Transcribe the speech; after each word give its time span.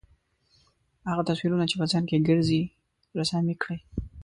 هغه 1.09 1.21
تصویرونه 1.29 1.65
چې 1.71 1.75
په 1.79 1.85
ذهن 1.91 2.03
کې 2.09 2.25
ګرځي 2.27 2.61
رسامي 3.19 3.55
کړئ. 3.61 3.79